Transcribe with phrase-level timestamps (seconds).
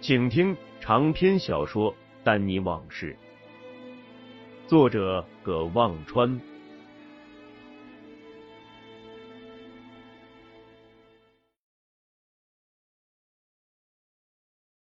[0.00, 3.16] 请听长篇小说《丹尼往事》，
[4.68, 6.40] 作者葛望川。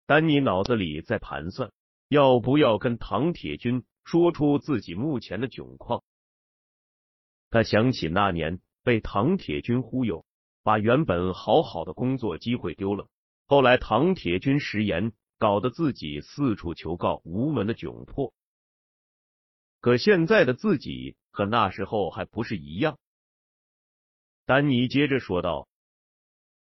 [0.08, 1.72] 丹尼脑子里在盘算，
[2.08, 6.04] 要不要跟唐铁军说出自己目前的窘况。
[7.52, 10.26] 他想起那年被唐铁军忽悠，
[10.64, 13.08] 把原本好好的工作机会丢了。
[13.46, 18.34] 后来唐铁军食言，搞得自己四处求告无门的窘迫。
[19.80, 22.98] 可现在的自己和那时候还不是一样。
[24.46, 25.68] 丹尼接着说道：“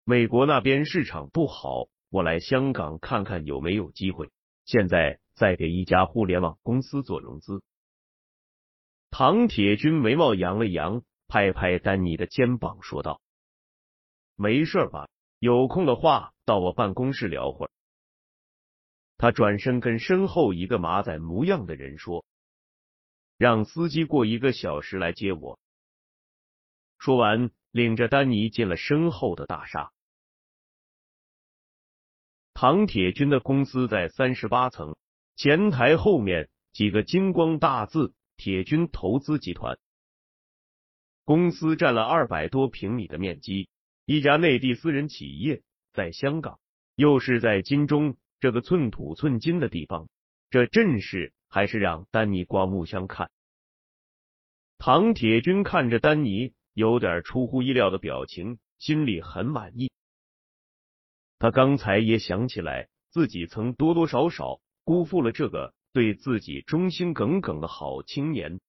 [0.05, 4.31] 美国那边市场不好。”我来香港看看有没有机会。
[4.65, 7.63] 现在在给一家互联网公司做融资。
[9.11, 13.21] 唐铁军眉毛扬了扬，拍拍丹尼的肩膀，说道
[14.37, 15.09] ：“没事吧？
[15.39, 17.71] 有空的话，到我办公室聊会儿。”
[19.19, 22.25] 他转身跟身后一个马仔模样的人说
[23.39, 25.59] ：“让司机过一个小时来接我。”
[26.99, 29.93] 说完，领着丹尼进了身后的大厦。
[32.55, 34.97] 唐铁军的公司在三十八层，
[35.37, 39.79] 前台后面几个金光大字“铁军投资集团”。
[41.25, 43.69] 公司占了二百多平米的面积，
[44.07, 45.63] 一家内地私人企业，
[45.93, 46.61] 在香港，
[46.95, 50.09] 又是在金钟这个寸土寸金的地方，
[50.49, 53.33] 这阵势还是让丹尼刮目相看。
[54.79, 59.91] 唐铁军看着丹尼有点出乎意料的表情，心里很满意。
[61.41, 68.61] 他刚才也想起来，自己曾多多少少辜负了这个对自己忠心耿耿的好青年。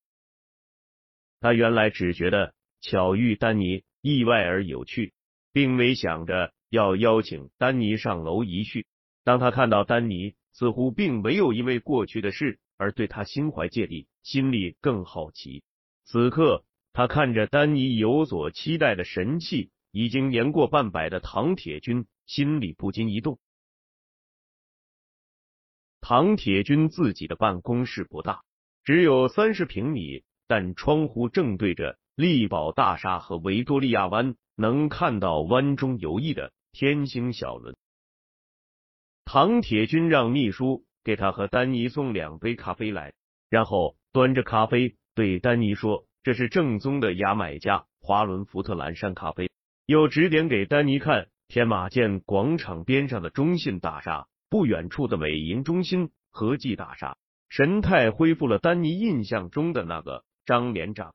[1.40, 5.14] 他原来只觉得巧遇丹尼意外而有趣，
[5.58, 8.86] 并没想着要邀请丹尼上楼一叙。
[9.24, 15.64] 当他看到丹尼似乎并没有因为过去的事而对他心怀芥蒂，心里更好奇。
[16.06, 16.64] 此刻，
[16.94, 22.06] 他看着丹尼有所期待的神气，已经年过半百的唐铁军。
[22.28, 23.40] 心里不禁一动。
[26.02, 28.44] 唐铁军自己的办公室不大，
[28.84, 37.76] 只有三十平米，但窗户正对着力宝大厦和维多利亚湾，能看到湾中游弋的天星小轮。
[39.24, 43.14] 唐铁军让秘书给他和丹尼送两杯咖啡来，
[43.52, 49.52] 然后端着咖啡对丹尼说：“这是正宗的牙买加华伦福特蓝山咖啡。”
[49.86, 51.28] 又指点给丹尼看。
[51.48, 57.16] 天马舰广场边上的中信大厦，不远处的美银中心和记大厦，
[57.48, 61.14] 神态恢复了丹尼印象中的那个张连长。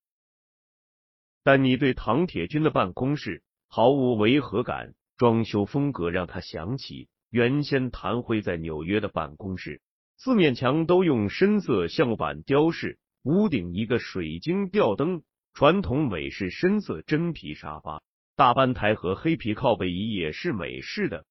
[1.45, 9.81] 但你对唐铁军的办公室毫无违和感，装修风格让他想起原先谭辉在纽约的办公室，
[10.17, 18.03] 四面墙都用深色橡板雕饰，屋顶一个水晶吊灯，传统美式深色真皮沙发。
[18.35, 21.27] 大班台和黑皮靠背椅也是美式的，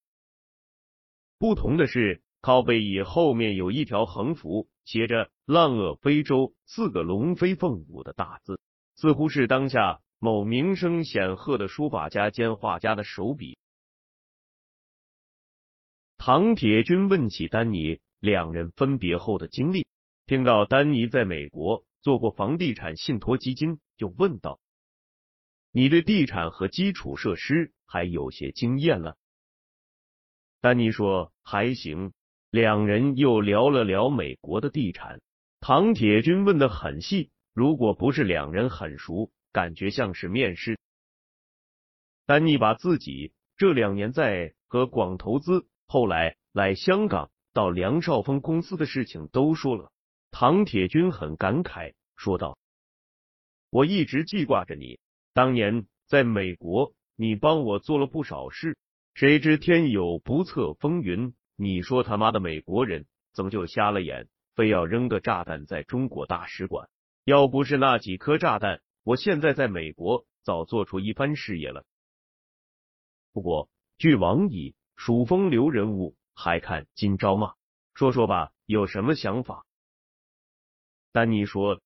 [1.40, 8.61] 不同的是，靠背椅后面有一条横幅，写着“浪遏非洲”四个龙飞凤舞的大字，
[9.02, 13.58] 似乎是当下某名声显赫的书法家兼画家的手笔。
[16.20, 19.88] 唐铁军问起丹尼两人分别后的经历，
[20.28, 24.60] 听到丹尼在美国做过房地产信托基金，就问道。
[25.72, 29.18] 你对地产和基础设施还有些经验了，
[30.60, 32.14] 丹尼说还行。
[32.52, 35.22] 两人又聊了聊美国的地产。
[35.60, 37.32] 唐铁军问的很细，
[37.62, 40.80] 如果不是两人很熟，感觉像是面试。
[42.26, 49.92] 丹尼把自己这两年在和广投资，后来来香港到梁少峰公司的事情都说了。
[50.32, 52.58] 唐铁军很感慨，说道
[53.70, 55.00] ：“我一直记挂着你，
[55.36, 58.76] 当年在美国，你帮我做了不少事。
[59.14, 63.06] 谁知天有不测风云，你说他妈的美国人
[63.36, 66.90] 怎么就瞎了眼，非要扔个炸弹在中国大使馆？
[67.24, 71.86] 要不是那几颗炸弹，我现在在美国早做出一番事业了。
[73.32, 77.54] 不过，据往矣，数风流人物，还看今朝吗？
[77.94, 79.66] 说说吧，有什么想法？”
[81.14, 81.80] 丹尼说：“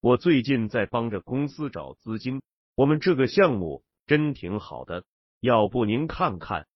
[0.00, 2.42] 我最近在帮着公司找资金，
[2.74, 5.04] 我们这个项目真挺好的，
[5.38, 6.66] 要不您看看？”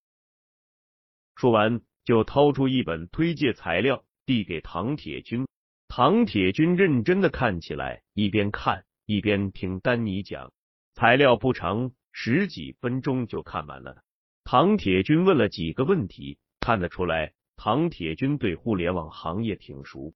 [1.34, 5.48] 说完，就掏出一本推介材料递给唐铁军。
[5.92, 10.52] 唐铁军认真的看起来，一边看一边听丹尼讲。
[10.94, 14.00] 材料不长，十几分钟就看完了。
[14.44, 20.14] 唐铁军问了几个问题，看得出来，唐铁军对互联网行业挺熟。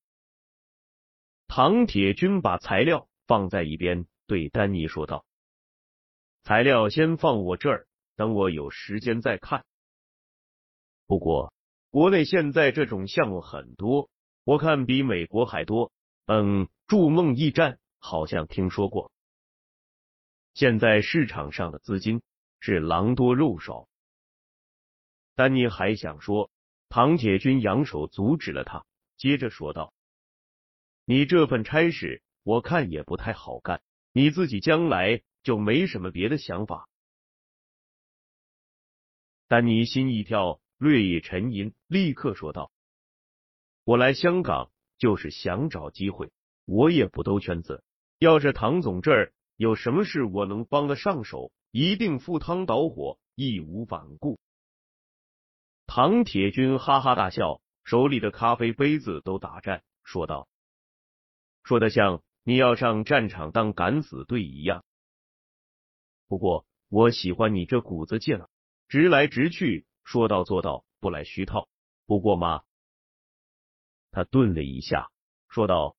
[1.49, 5.27] 唐铁军把材料放在一边，对丹尼说道
[6.45, 9.65] ：“材料先放我这儿，等我有时间再看。
[11.09, 11.53] 不过
[11.91, 14.09] 国内现在这种项目很多，
[14.45, 15.91] 我看比美国还多。
[16.27, 19.11] 嗯，筑梦驿站好像听说过。
[20.55, 22.23] 现在市场上的资金
[22.61, 23.89] 是狼多肉少。”
[25.35, 26.51] 丹尼还想说，
[26.89, 28.87] 唐铁军扬手阻止了他，
[29.17, 29.93] 接着说道。
[31.05, 33.83] 你这份差事，我看也不太好干。
[34.13, 36.89] 你自己将来就没什么别的想法？
[39.49, 42.71] 丹尼心一跳，略一沉吟，立刻说道
[43.85, 46.33] ：“我来香港就是想找机会，
[46.65, 47.85] 我也不兜圈子。
[48.19, 54.39] 要是唐总这儿有什么事，我能帮得上手，一定赴汤蹈火，义无反顾。”
[55.87, 60.49] 唐铁军哈哈大笑，手里的咖啡杯子都打颤，说道。
[61.63, 64.83] 说的像你要上战场当敢死队一样。
[66.27, 68.49] 不过我喜欢你这股子劲儿，
[68.89, 71.69] 直来直去，说到做到，不来虚套。
[72.07, 72.63] 不过嘛，
[74.15, 75.11] 他顿了一下，
[75.49, 75.97] 说道：“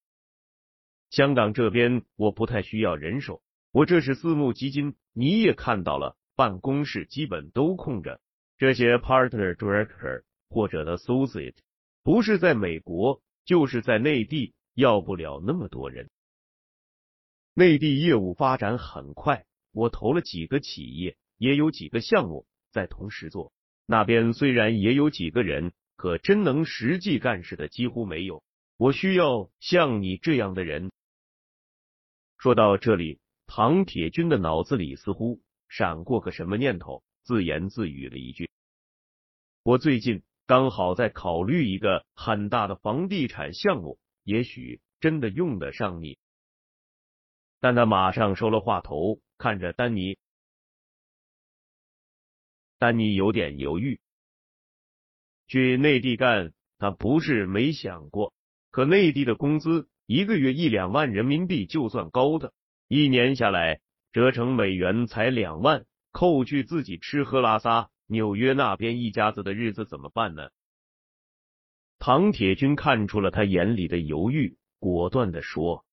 [1.12, 8.22] 香港这边我不太需要人手，我这是私募基金，你也看到了，办公室基本都空着。
[8.58, 11.58] 这些 partner director 或者 associate
[12.02, 16.10] 不是在美国，就是在内地。”要不了那么多人，
[17.54, 23.54] 内地业务发展很快，我投了几个企业，也有几个项目在同时做。
[23.86, 28.44] 那边虽然也有几个人，可真能实际干事的几乎没有。
[28.78, 30.92] 我需要像你这样的人。
[32.38, 38.50] 说到这里，唐铁军的脑子里似乎闪过个什么念头，自言自语了一句
[39.64, 46.18] ：“我最近刚好在考虑一个很大的房地产项目。”也许真的用得上你，
[47.60, 50.18] 但他马上收了话头，看着丹尼。
[52.80, 54.00] 丹尼有点犹豫，
[55.48, 58.34] 去内地干，他不是没想过，
[58.72, 62.54] 可内地的工资一个月一两万人民币就算高的，
[62.88, 63.80] 一年下来
[64.12, 70.50] 折成美元才两万，扣去自己吃喝拉撒，纽约那边一家子的日子怎么办呢？
[72.00, 75.86] 唐铁军看出了他眼里的犹豫，果断的说：“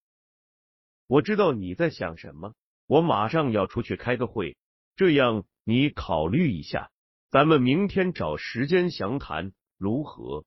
[1.07, 2.55] 我知道你在想什么，
[2.87, 4.57] 我马上要出去开个会，
[4.97, 6.91] 这样你考虑一下，
[7.33, 10.45] 咱们明天找时间详谈，如何？”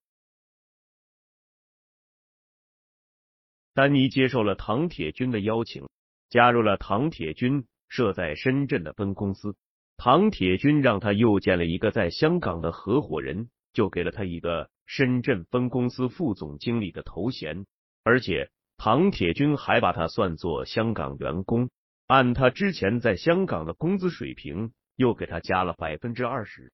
[3.73, 5.89] 丹尼接受了唐铁军的邀请，
[6.29, 9.55] 加入了唐铁军设在深圳的分公司。
[9.97, 14.69] 唐铁军让他又见了一个在香港的合伙人，就给了他一个。
[14.85, 17.65] 深圳分公司副总经理的头衔，
[18.03, 21.71] 而且唐铁军还把他算作香港员工，
[22.05, 26.71] 按他之前在香港的工资水平，又给他加了百分之二十。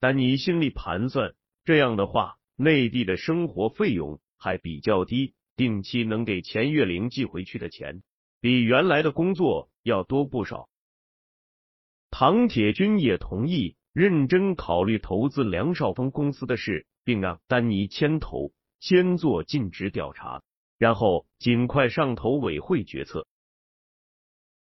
[0.00, 1.34] 丹尼心里盘算，
[1.64, 8.02] 这样的话，内地的生活费用还比较低，定期能给钱月玲寄回去的钱，
[8.40, 10.68] 比原来的工作要多不少。
[12.10, 13.76] 唐铁军也同意。
[13.96, 20.42] 认真考虑投资梁少峰公司的事，并让丹尼牵头先做尽职调查，
[20.76, 23.26] 然后尽快上头委会决策。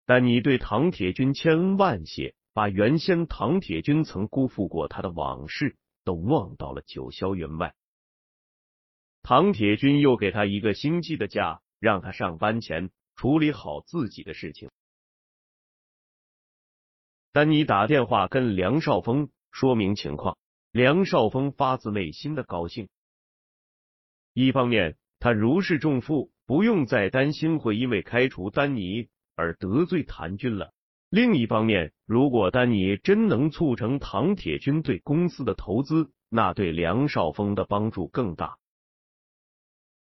[0.08, 7.74] 丹尼对唐铁军千恩万谢，把原先唐铁军曾辜负过他的往事都忘到了九霄云外。
[9.24, 14.70] 唐铁军又给他一个星期的假，让他上班前处理好自己的事情。
[17.32, 20.38] 丹尼打电话跟梁少峰说明情况，
[20.74, 22.90] 梁少峰发自内心的高兴。
[24.34, 30.74] 一方面，他如释重负，不用再担心会因为开除丹尼而得罪谭军了；
[31.10, 38.58] 另一方面，如果丹尼真能促成唐铁军对公司的投资，那对梁少峰的帮助更大。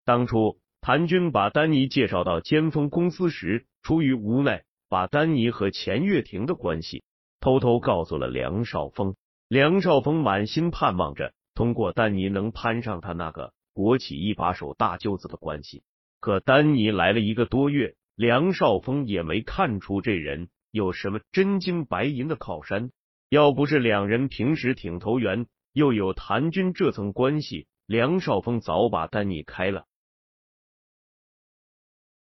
[0.05, 7.03] 当初谭军把丹尼介绍到尖峰公司时，出于无奈，把丹尼和钱月亭的关系。
[7.41, 9.15] 偷偷告诉了梁少峰，
[9.49, 15.83] 梁少峰满心盼望着通过丹尼能攀上他那个国企一把手大舅子的关系。
[16.21, 22.91] 可丹尼来了一个多月，梁少峰也没看出这人有什么真金白银的靠山。
[23.29, 29.87] 要不是两人平时挺投缘，又有谭军这层关系，梁少峰早把丹尼开了。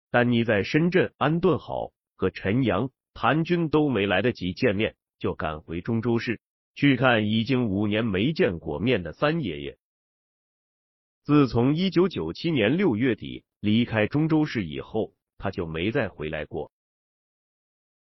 [0.09, 2.89] 丹尼在深圳安顿好，和陈阳。
[3.13, 6.39] 谭军都没来得及见面，就赶回中州市
[6.75, 9.77] 去看已经五年没见过面的三爷爷。
[11.23, 16.71] 自从一九九七年六月底离开中州市以后，他就没再回来过。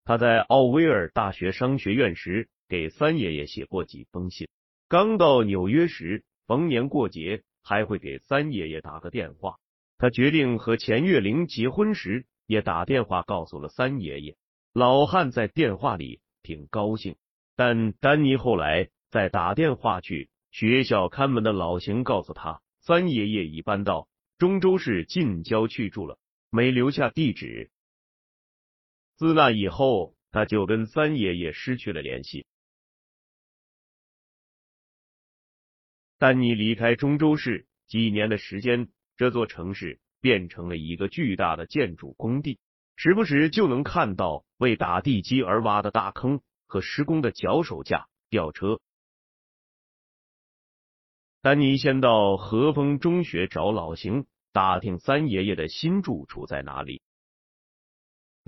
[0.08, 4.48] 他在奥威尔大学商学院时给三爷爷写过几封信，
[4.88, 9.56] 刚到纽约时，逢年过节还会给三爷爷打个电话。
[9.98, 14.34] 他决定和钱月玲结婚时，也打电话告诉了三爷爷。
[14.72, 17.16] 老汉在电话里挺高兴，
[17.54, 27.70] 但丹尼后来在打电话去学校看门的老邢告诉他，三爷爷已搬到中州市近郊去住了，没留下地址。
[29.18, 32.46] 自那以后，他就跟三爷爷失去了联系。
[36.18, 42.60] 丹尼离开中州市几年的时间，这座城市变成了一个巨大的建筑工地。
[42.94, 48.80] 时不时就能看到为打地基而挖的大坑和施工的脚手架、吊车。
[51.42, 57.02] 丹尼先到和风中学找老邢打听三爷爷的新住处在哪里。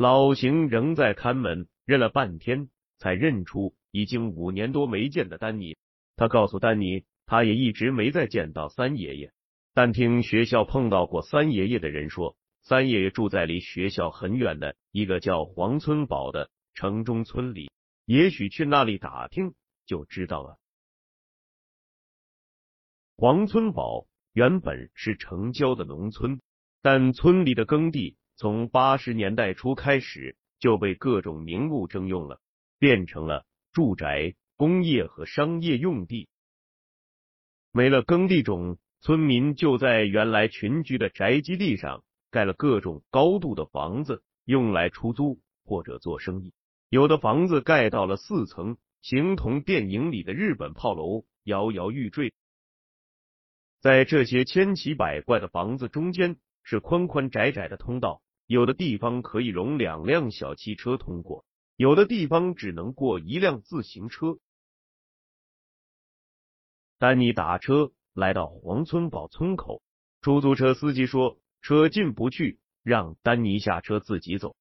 [0.01, 5.77] 老邢仍在看门，认了半天才认出已经五年多没见的丹尼。
[6.17, 9.31] 他告诉丹尼，他也一直没再见到三爷爷，
[9.75, 12.35] 但听学校碰到过三爷爷的人说。
[12.63, 17.71] 三爷爷住在离学校很远的一个叫黄村堡的城中村里，
[18.07, 19.53] 也许去那里打听
[19.85, 20.57] 就知道了。
[23.19, 26.41] 黄村堡原本是城郊的农村，
[26.81, 32.41] 但村里的耕地从八十年代初开始就被各种名目征用了，
[32.79, 36.27] 变成了住宅、工业和商业用地。
[37.71, 42.03] 没了耕地种，村民就在原来群居的宅基地上。
[42.31, 46.55] 盖了各种高度的房子，用来出租或者做生意。
[46.89, 52.33] 有的房子盖到了四层，形同电影里的日本炮楼，摇摇欲坠。
[53.81, 61.45] 在这些千奇百怪的房子中间，是宽宽窄窄的通道，有的地方可以容两辆小汽车通过，
[61.77, 64.39] 有的地方只能过一辆自行车。
[66.99, 69.83] 丹尼打车来到黄村堡村口，
[70.21, 71.39] 出租车司机说。
[71.63, 74.57] 车进不去，让丹尼下车自己走。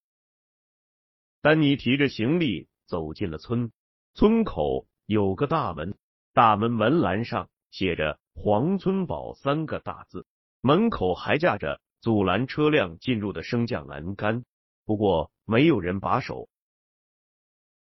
[1.41, 3.71] 丹尼提着行李走进了村，
[4.13, 5.97] 村口有个大门，
[6.33, 10.27] 大门门栏上写着“黄村堡”三个大字，
[10.59, 14.45] 门口还架着阻拦车辆进入的升降栏杆，
[14.85, 16.49] 不过没有人把守。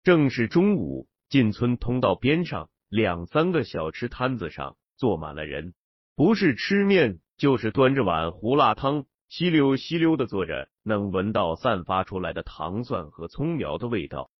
[0.03, 5.75] 正是中午，进村通道边上两三个小吃摊子上坐满了人，
[6.15, 7.21] 不是吃面。
[7.39, 14.31] 就是端着碗胡辣汤，吸溜吸溜的坐着，能闻到散发出来的糖蒜和葱苗的味道。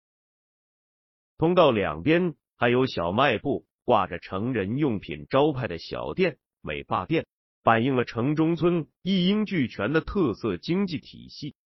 [1.37, 7.27] 通道两边还有小卖部，挂着成人用品招牌的小店、美发店，
[7.67, 11.57] 反映了城中村一应俱全的特色经济体系。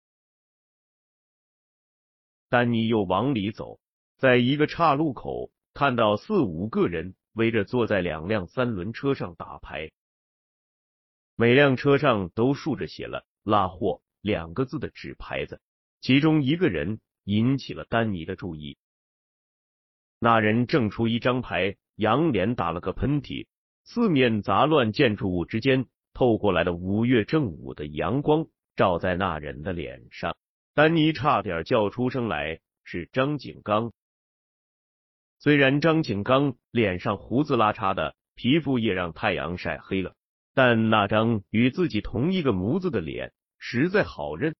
[2.49, 3.79] 丹尼又往里走，
[4.17, 9.91] 在一个岔路口看到四五个人围着坐在两辆三轮车上打牌。
[11.37, 15.61] 每辆车上都竖着写了“拉货”两个字的纸牌子，
[16.01, 18.79] 其中一个人引起了丹尼的注意。
[20.19, 23.49] 那人正出一张牌，仰脸打了个喷嚏，
[23.93, 30.37] 四面杂乱建筑物之间透过来的五月正午的阳光照在那人的脸上，
[30.75, 32.61] 丹尼差点叫出声来。
[32.85, 33.93] 是张景刚。
[35.41, 40.15] 虽然张景刚脸上胡子拉碴的，皮肤也让太阳晒黑了。
[40.55, 44.55] 但那张与自己同一个模子的脸实在好认。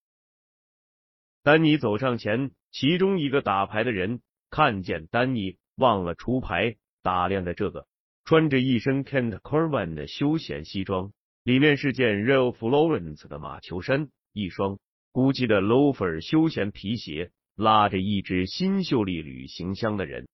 [1.45, 7.87] 丹尼走上前，其中一个打牌的人看见丹尼忘了出牌，打量着这个
[8.25, 11.13] 穿着一身 Kent Corvan 的休闲西装，
[11.43, 14.79] 里面是件 Real Florence 的马球衫，一双
[15.13, 20.29] Gucci 的 loafer 休闲皮鞋，拉着一只新秀丽旅行箱的人。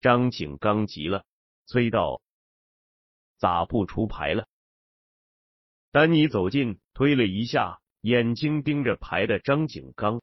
[0.00, 1.24] 张景刚急了，
[1.66, 2.20] 催道
[3.38, 4.46] ：“咋不出牌了？”
[5.90, 10.22] 丹尼走近，推了一下，眼睛盯着牌的张景刚。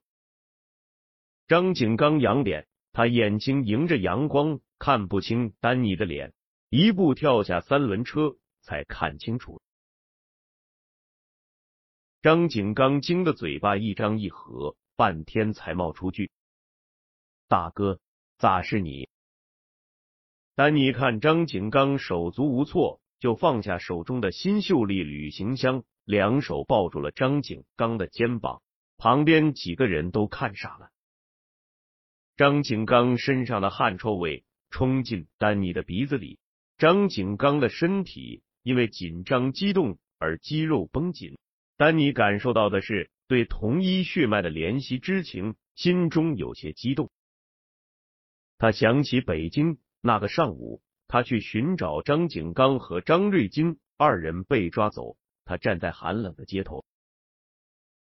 [1.48, 6.34] 张景刚仰脸，他眼睛迎着阳光，看不清丹尼的脸，
[6.70, 9.62] 一步跳下三轮车，才看清楚。
[12.22, 16.32] 张景刚惊得嘴巴一张一合，半天才冒出句
[17.48, 18.00] ：“大哥，
[18.38, 19.08] 咋是你？”
[20.55, 28.62] 丹尼看张景刚手足无措，就放下手中的新秀丽旅行箱，两手抱住了张景刚的肩膀。
[28.98, 30.89] 旁边几个人都看傻了。
[32.38, 36.38] 张景刚身上的汗臭味冲进丹尼的鼻子里，
[36.77, 41.38] 张景刚的身体因为紧张激动而肌肉绷紧。
[41.77, 47.10] 丹尼感受到的是对同一血脉的怜惜之情，心中有些激动。
[48.58, 49.77] 他想起北京。
[50.01, 55.15] 那个上午，他去寻找张景刚和张瑞金二人被抓走。
[55.46, 56.84] 他站在寒冷的街头，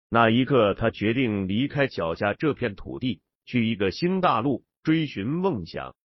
[0.09, 5.95] 那一刻，他决定离开脚下这片土地，去一个新大陆追寻梦想。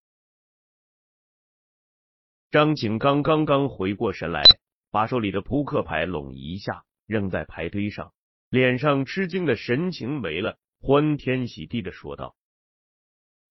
[2.52, 4.42] 张景刚刚刚回过神来，
[4.90, 8.12] 把手里的扑克牌拢一下，扔在牌堆上，
[8.50, 12.36] 脸上吃惊的神情没了，欢天喜地的说道：“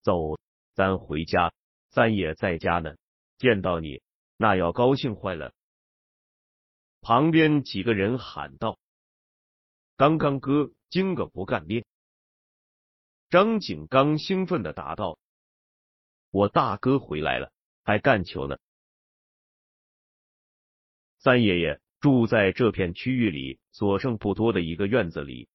[0.03, 0.38] 走，
[0.75, 1.51] 咱回家。”
[1.89, 2.96] 三爷在家呢，
[3.39, 4.03] 见到你
[4.38, 5.51] 那要高兴坏了。
[7.01, 8.77] 旁边几个人喊道
[9.98, 11.84] ：“刚刚哥，今个不干练。”
[13.31, 15.17] 张景刚兴奋的答道
[16.29, 17.51] ：“我大哥回来了，
[17.83, 18.59] 还干球呢。”
[21.24, 25.50] 三爷爷住在这片区域里所剩不多的一个院子里，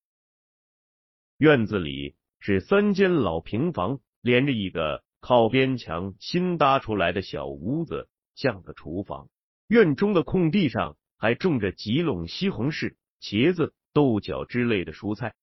[1.38, 5.04] 院子里是三间老平房，连着一个。
[5.18, 9.28] 靠边墙新搭出来的小屋子像个厨房，
[9.66, 15.34] 院中的空地上还种着几垄西红柿、茄子、豆角之类的蔬菜。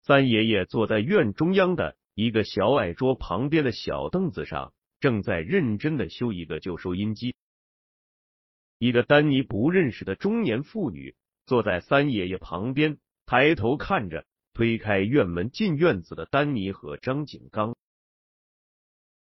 [0.00, 7.34] 三爷爷坐在院中央的一个小矮桌旁边的小凳子上，正在认真的修一个旧收音机。
[8.78, 17.76] 一个丹尼不认识的中年妇女坐在三爷爷旁边，抬头看着推开院门进院子的丹尼和张景刚。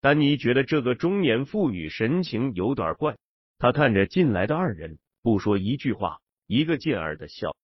[0.00, 3.16] 丹尼觉得这个中年妇女神情有点怪，
[3.58, 7.56] 他看着进来的二人，不说一句话，一个劲儿的笑。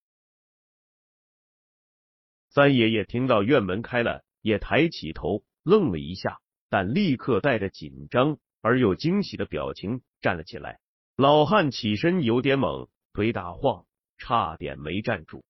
[2.49, 10.81] 三爷爷听到院门开了，也抬起头，愣了一下，但立刻带着紧张而又惊喜的表情站了起来。
[11.17, 13.85] 老汉起身有点猛，腿打晃，
[14.17, 15.45] 差点没站住。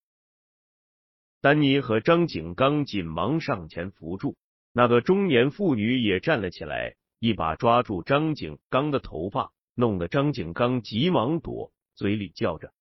[1.41, 4.37] 丹尼和张景刚紧忙上前扶住。
[4.73, 12.73] 那个中年妇女也站了起来，一把抓住张景刚的头发，弄得张景刚急忙躲，嘴里叫着：“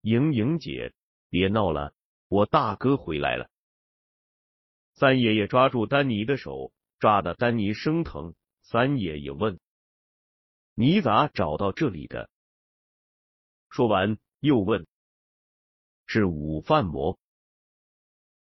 [0.00, 0.94] 莹莹姐，
[1.28, 1.92] 别闹了，
[2.28, 3.50] 我大哥回来了。”
[4.94, 8.34] 三爷爷抓住丹尼的手，抓的丹尼生疼。
[8.62, 9.58] 三爷爷问
[10.78, 12.28] ：“你咋找到这里的？”
[13.70, 14.86] 说完又问
[16.06, 17.18] ：“是午饭馍？”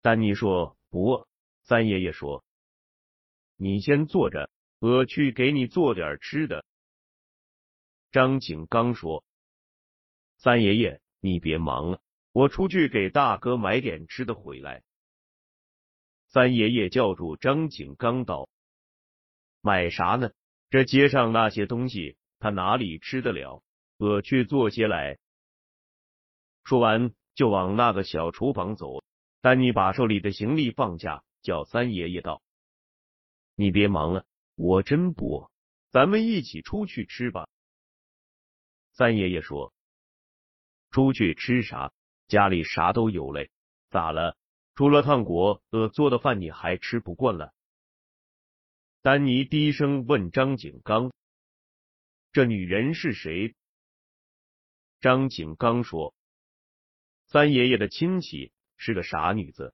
[0.03, 1.29] 丹尼说：“不饿。”
[1.63, 2.45] 三爷爷说
[3.57, 4.51] ：“你先坐着，
[4.81, 6.65] 我去给你做点吃的。”
[8.11, 9.25] 张景刚说
[10.39, 12.03] ：“三爷爷，你别忙了，
[12.33, 14.83] 我出去给大哥买点吃的回来。”
[16.27, 18.49] 三爷爷叫住张景刚道
[19.63, 20.33] ：“买啥呢？
[20.71, 23.63] 这街上那些东西，他哪里吃得了？
[23.97, 25.19] 我去做些来。”
[26.65, 29.03] 说完就往那个小厨房走。
[29.41, 31.23] 丹尼把手里的行李放下。
[31.41, 32.43] 叫三爷爷道
[33.55, 34.27] ：“你别忙了，
[34.57, 35.51] 我真不饿，
[35.89, 37.49] 咱们一起出去吃吧。”
[38.93, 39.73] 三爷爷说
[40.91, 41.93] ：“出去吃啥？
[42.27, 43.51] 家里啥都有嘞。
[43.89, 44.37] 咋了？
[44.75, 47.55] 除了炭果，呃，做的饭你还吃不惯了？”
[49.01, 51.13] 丹尼低声问张景刚
[52.33, 53.55] ：“这女人是谁？”
[55.01, 56.15] 张景刚说
[57.27, 59.73] ：“三爷爷的亲戚，是个傻女子。”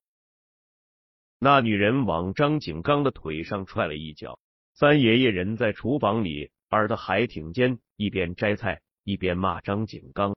[1.41, 4.39] 那女人往张景刚的腿上踹了一脚，
[4.75, 10.37] 三爷爷人在厨房里耳朵还挺尖，一边摘菜一边骂张景刚：“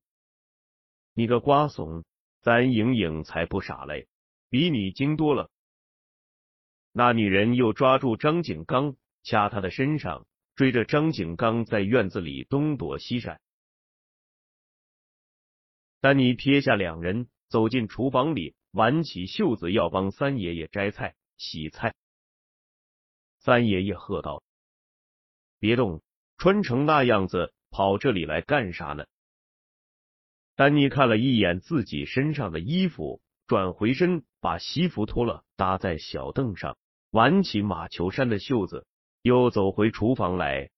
[1.13, 2.05] 你个瓜怂，
[2.39, 4.07] 咱莹莹才不傻嘞，
[4.49, 5.51] 比你精多了。”
[6.97, 13.39] 那女人又抓住张景刚，掐他的身上，追着张景刚在院子里东躲西闪。
[16.01, 21.93] 丹尼撇下两人，走进厨房里，挽起袖子要帮三爷爷摘菜、洗菜。
[23.37, 24.41] 三爷爷喝道
[25.61, 26.01] ：“别动，
[26.39, 29.05] 穿成那样子跑这里来干啥呢？”
[30.57, 36.75] 丹尼看了一眼自己身上的衣服，转回身把西服脱了，搭在小凳上，
[37.11, 38.85] 挽起马球衫的袖子，
[39.21, 40.69] 又走回厨房来。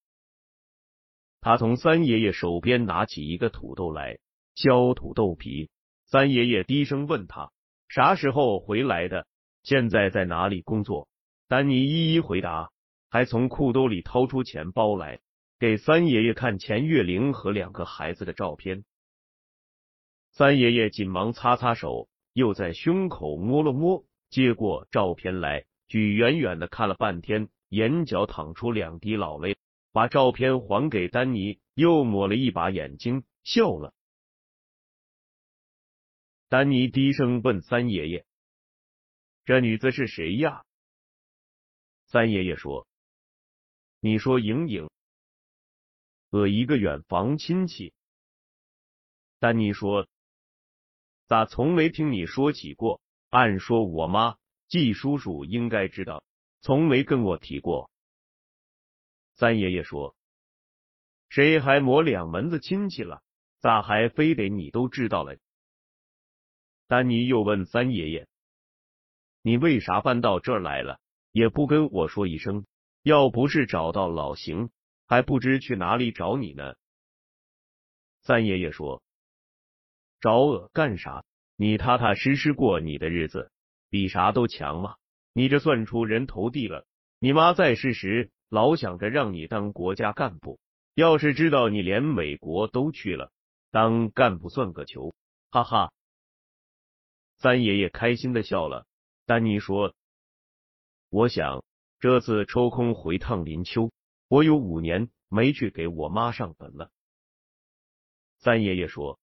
[1.41, 4.19] 他从三爷爷手边拿起一个土豆来。
[4.55, 5.69] 削土豆皮，
[6.05, 7.49] 三爷爷低声问他
[7.87, 9.25] 啥时候回来的，
[9.63, 11.07] 现在在哪里工作？
[11.47, 12.69] 丹尼一一回答，
[13.09, 15.21] 还从裤兜里掏出钱包来，
[15.59, 18.83] 给三爷爷看钱月玲和两个孩子的照片。
[20.31, 29.57] 三爷爷紧忙擦擦手，又在胸口摸了摸，接过照片来，举远远的看了半天，眼角淌出两滴老泪，
[29.91, 33.93] 把照片还给丹尼，又抹了一把眼睛，笑了。
[36.47, 38.25] 丹尼低声问三爷爷
[39.45, 40.63] ：“这女子是谁呀？”
[42.05, 42.87] 三爷爷说
[43.99, 44.89] ：“你说莹莹，
[46.29, 47.93] 我一个远房亲戚。”
[49.39, 50.07] 丹尼说
[51.25, 53.01] ：“咋从没听你说起过？
[53.29, 54.37] 按说我妈
[54.69, 56.23] 季叔叔应该知道，
[56.61, 57.91] 从没跟我提过。”
[59.35, 60.15] 三爷爷说
[61.27, 63.21] ：“谁还磨两门子亲戚了？
[63.59, 65.35] 咋还非得你都知道了？”
[66.87, 68.27] 丹尼又问三爷爷
[69.43, 70.99] ：“你为啥搬到这儿来了？
[71.31, 72.65] 也不跟我说一声？
[73.03, 74.71] 要不是找到老邢，
[75.05, 76.75] 还不知去哪里找你呢。”
[78.21, 79.01] 三爷爷说
[80.19, 81.23] ：“找我干啥？
[81.55, 83.51] 你踏踏实实过你的日子，
[83.89, 84.95] 比啥都强嘛。
[85.33, 86.85] 你这算出人头地了。
[87.19, 90.59] 你妈在世时老想着让你当国家干部，
[90.95, 93.31] 要是知道你连美国都去了，
[93.71, 95.13] 当干部算个球！
[95.51, 95.91] 哈哈。”
[97.37, 98.85] 三爷爷开心的笑了。
[99.25, 99.93] 丹尼说
[101.09, 101.63] ：“我想
[101.99, 103.91] 这次抽空回趟林丘，
[104.27, 106.89] 我有五年没去给我妈上坟了。”
[108.39, 109.19] 三爷爷说：“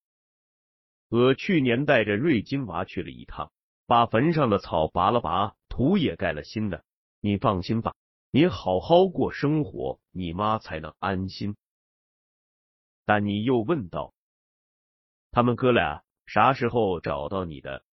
[1.08, 3.50] 我去年带着瑞金娃去了一趟，
[3.86, 6.84] 把坟上的草拔了拔，土也盖了新的。
[7.20, 7.94] 你放心吧，
[8.30, 11.56] 你好好过生活，你妈才能安心。”
[13.06, 14.12] 丹尼又问道
[15.30, 17.84] ：“他们哥俩啥时候找到你的？”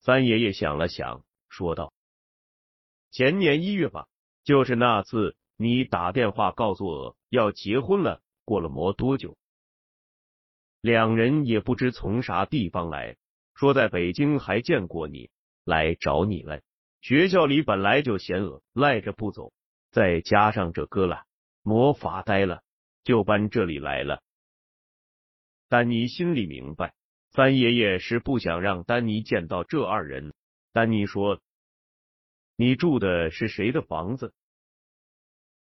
[0.00, 1.92] 三爷爷想了想，说道
[3.12, 4.08] ：“前年一月吧，
[4.42, 8.20] 就是那次你打电话告诉我要结婚了。
[8.46, 9.38] 过了没多久，
[10.82, 13.16] 两人也不知从啥地方来
[13.54, 15.30] 说，在北京还见过你，
[15.64, 16.62] 来找你来。
[17.00, 19.52] 学校里本来就嫌恶，赖着不走，
[19.90, 21.24] 再加上这哥俩
[21.62, 22.62] 魔法呆了，
[23.04, 24.22] 就搬这里来了。
[25.68, 26.94] 丹尼心里明白。”
[27.34, 30.32] 三爷爷是不想让丹尼见到这二人。
[30.72, 31.40] 丹尼说
[32.54, 34.32] ：“你住的是谁的房子？”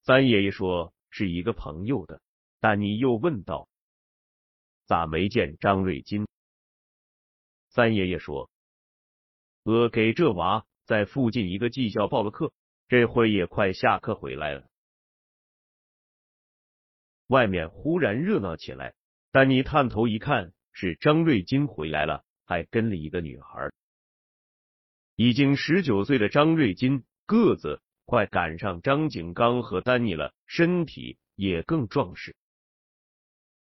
[0.02, 2.20] 三爷爷说：“是一个朋友的。”
[2.58, 3.68] 丹尼又问道
[4.86, 6.26] ：“咋没见张瑞金？”
[7.74, 8.50] 三爷爷说
[9.64, 12.52] ：“我给这娃在附近一个技校报了课，
[12.88, 14.66] 这会也快下课回来了。”
[17.28, 18.94] 外面忽然热闹起来，
[19.30, 20.52] 丹尼探头一看。
[20.74, 23.70] 是张瑞金回来了，还跟了一个女孩。
[25.16, 32.34] 已经十九岁的张瑞金，个子快赶上张景刚和丹尼了，身体也更壮实。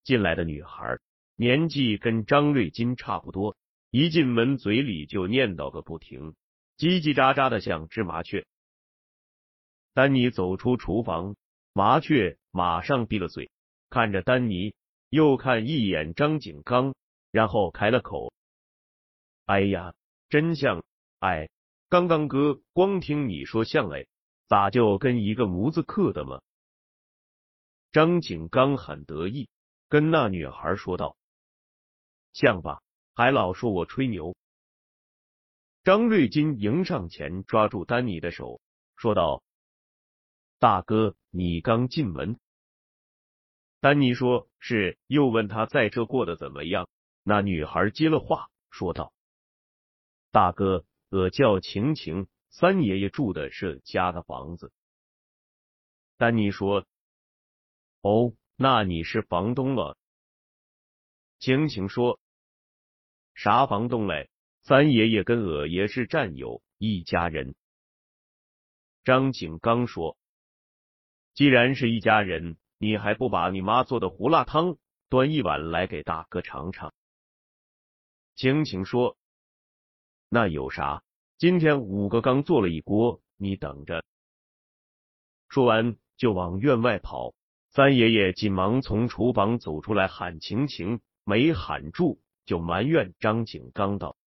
[0.03, 0.99] 进来的女孩
[1.35, 3.57] 年纪跟张瑞金差不多，
[3.95, 6.33] 一进门嘴里就念叨个不停，
[6.79, 8.47] 叽叽喳喳的像只麻雀。
[9.93, 11.35] 丹尼走出厨房，
[11.73, 13.51] 麻雀马上闭了嘴，
[13.91, 14.73] 看着丹尼。
[15.11, 16.95] 又看一眼张景刚，
[17.29, 18.33] 然后开了口
[19.45, 19.93] ：“哎呀，
[20.27, 20.83] 真像！
[21.19, 21.51] 哎，
[21.87, 24.07] 刚刚哥光听你说像哎，
[24.47, 26.41] 咋就跟一个模子刻的吗？”
[27.93, 29.49] 张景刚很得意，
[29.87, 31.15] 跟那女孩说道
[32.33, 32.81] ：“像吧？
[33.13, 34.35] 还老说我吹牛。”
[35.83, 38.61] 张瑞金迎上前，抓住丹尼的手，
[38.95, 39.43] 说道
[40.57, 42.39] ：“大哥，你刚进门。”
[43.81, 46.87] 丹尼说：“是。”又问他在这过得怎么样。
[47.21, 49.13] 那女孩接了话，说道
[50.31, 54.71] ：“大哥，我叫晴晴，三爷爷住的是家的房子。”
[56.15, 56.85] 丹尼说
[57.99, 59.97] ：“哦，那你是房东了？”
[61.39, 62.21] 晴晴说
[63.33, 64.29] ：“啥房东嘞？
[64.61, 67.55] 三爷爷跟我也是战友，一家人。”
[69.03, 70.17] 张景刚说
[71.35, 74.77] ：“既然是一家人，你还不把你妈做的胡辣汤
[75.09, 76.93] 端一碗来给大哥尝尝？”
[78.35, 79.17] 晴晴说
[80.29, 81.03] ：“那有啥？
[81.37, 84.05] 今天五个刚做了一锅，你等着。”
[85.49, 87.33] 说完就往院外跑。
[87.69, 94.17] 三爷爷紧忙从厨房走出来喊晴晴，没喊住就埋怨张景刚道：“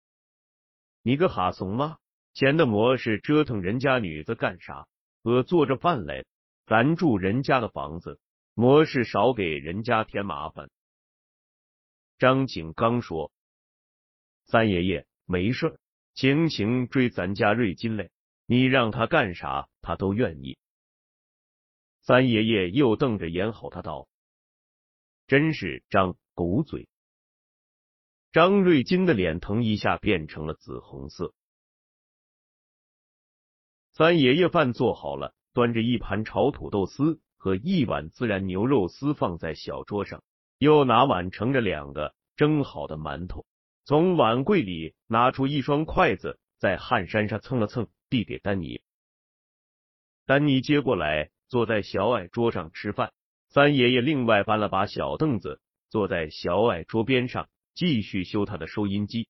[1.03, 1.97] 你个哈怂妈，
[2.33, 4.87] 闲的磨是折腾人家女子干啥？
[5.21, 6.25] 我做着饭来，
[6.65, 8.19] 咱住人家的房子，
[8.53, 10.69] 磨是少给人家添麻烦。”
[12.17, 13.31] 张景刚说。
[14.45, 15.77] 三爷爷没事，
[16.13, 18.09] 晴晴追咱家瑞金来，
[18.45, 20.57] 你让他干啥，他都愿意。
[22.01, 24.07] 三爷爷又瞪着眼吼他道
[25.27, 26.87] ：“真是张狗嘴！”
[28.37, 31.33] 张瑞金的脸腾一下变成了紫红色。
[33.93, 40.23] 三爷爷饭做好了，端着一盘炒土豆丝和一碗孜然牛肉丝放在小桌上，
[40.59, 43.43] 又拿碗盛着两个蒸好的馒头。
[43.85, 48.83] 从碗柜里拿出一双筷子，在汗衫上蹭了蹭，递给丹尼。
[50.27, 53.13] 丹尼接过来，坐在小矮桌上吃饭。
[53.49, 59.27] 三爷爷另外搬了把小凳子，坐在小矮桌边上，继续修他的收音机。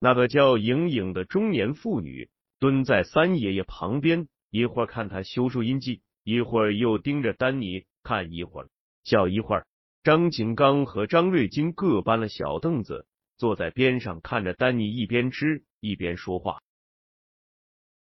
[0.00, 8.68] 那个叫莹莹的中年妇女蹲在三爷爷旁边，一会儿看他修收音机，一会儿又盯着丹尼看一会儿，
[9.04, 9.68] 笑一会儿。
[10.02, 13.06] 张景刚和张瑞金各搬了小凳子，
[13.38, 16.60] 坐在边上看着丹尼一边吃一边说话。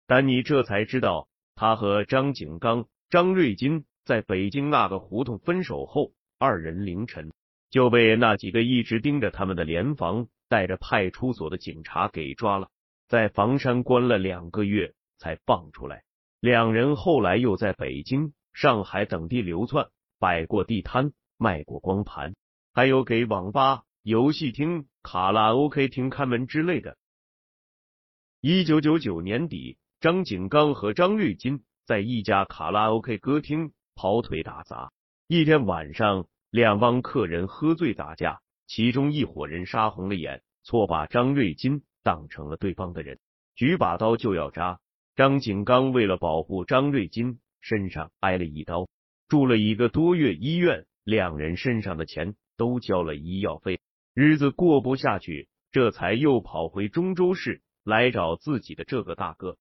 [0.07, 7.31] 丹尼这才知道，他和张景刚、张瑞金在北京那个胡同分手后，二人凌晨
[7.69, 12.69] 就被那几个一直盯着他们的联防、带着派出所的警察给抓了，
[13.07, 16.03] 在房山关了两个月才放出来。
[16.39, 19.87] 两人后来又在北京、上海等地流窜，
[20.19, 21.11] 摆过地摊。
[21.37, 22.33] 卖过光盘，
[22.73, 26.95] 还有给网吧、游戏厅、卡拉 OK 厅看门之类的。
[28.39, 34.93] 一九九九年底，张景刚和张瑞金在一家卡拉 OK 歌厅跑腿打杂。
[35.27, 36.25] 一天晚上，
[36.55, 43.19] 两帮客人喝醉打架，其中一伙人杀红了眼，错把张瑞金当成了对方的人，
[43.55, 44.79] 举把刀就要扎。
[45.17, 48.87] 张景刚为了保护张瑞金，身上挨了一刀，
[49.27, 50.85] 住了一个多月医院。
[51.03, 53.81] 两人身上的钱都交了医药费，
[54.13, 59.57] 日子过不下去，这才又跑回中州市来找自己的这个大哥。